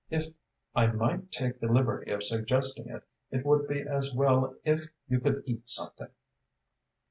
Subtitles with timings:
[0.09, 0.25] "If
[0.75, 5.19] I might take the liberty of suggesting it, it would be as well if you
[5.19, 6.09] could eat something."